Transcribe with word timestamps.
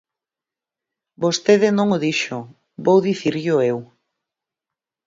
Vostede 1.23 1.69
non 1.77 1.87
o 1.95 1.97
dixo, 2.05 2.37
vou 2.85 2.97
dicirllo 3.07 3.55
eu. 3.71 3.77